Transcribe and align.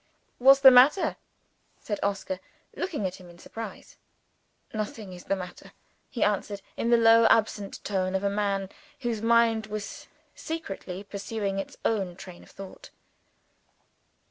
"What's 0.39 0.61
the 0.61 0.71
matter?" 0.71 1.15
said 1.77 1.99
Oscar, 2.01 2.39
looking 2.75 3.05
at 3.05 3.17
him 3.17 3.29
in 3.29 3.37
surprise. 3.37 3.97
"Nothing 4.73 5.13
is 5.13 5.25
the 5.25 5.35
matter," 5.35 5.73
he 6.09 6.23
answered, 6.23 6.63
in 6.75 6.89
the 6.89 6.97
low 6.97 7.27
absent 7.27 7.83
tone 7.83 8.15
of 8.15 8.23
a 8.23 8.27
man 8.31 8.69
whose 9.01 9.21
mind 9.21 9.67
was 9.67 10.07
secretly 10.33 11.03
pursuing 11.03 11.59
its 11.59 11.77
own 11.85 12.15
train 12.15 12.41
of 12.41 12.49
thought. 12.49 12.89